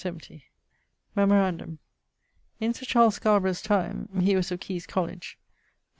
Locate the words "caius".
4.59-4.87